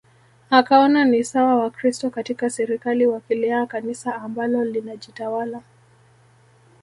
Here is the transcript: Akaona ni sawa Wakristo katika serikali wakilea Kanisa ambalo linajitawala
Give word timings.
Akaona 0.49 1.05
ni 1.05 1.23
sawa 1.23 1.55
Wakristo 1.55 2.09
katika 2.09 2.49
serikali 2.49 3.07
wakilea 3.07 3.65
Kanisa 3.65 4.15
ambalo 4.21 4.63
linajitawala 4.65 5.61